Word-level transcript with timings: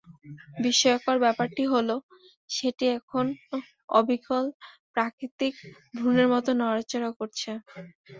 বিস্ময়কর 0.63 1.17
ব্যাপার 1.23 1.47
হলো, 1.73 1.95
সেটি 2.49 2.85
এখন 2.97 3.25
অবিকল 3.91 4.43
প্রাকৃতিক 4.93 5.53
ভ্রূণের 5.93 6.27
মতো 6.33 6.49
নড়াচড়া 6.61 7.09
করছে। 7.19 7.49